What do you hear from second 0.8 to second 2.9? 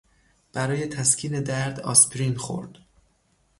تسکین درد آسپرین خورد.